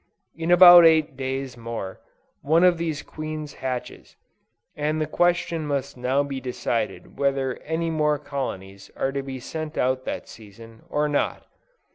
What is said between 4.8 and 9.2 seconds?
the question must now be decided whether any more colonies are